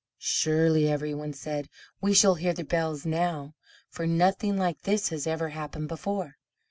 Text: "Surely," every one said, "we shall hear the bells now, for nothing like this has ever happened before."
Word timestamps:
"Surely," 0.17 0.89
every 0.89 1.13
one 1.13 1.31
said, 1.31 1.69
"we 2.01 2.11
shall 2.11 2.33
hear 2.33 2.53
the 2.55 2.63
bells 2.63 3.05
now, 3.05 3.53
for 3.87 4.07
nothing 4.07 4.57
like 4.57 4.81
this 4.81 5.09
has 5.09 5.27
ever 5.27 5.49
happened 5.49 5.87
before." 5.87 6.37